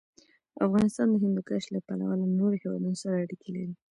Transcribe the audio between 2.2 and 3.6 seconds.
له نورو هېوادونو سره اړیکې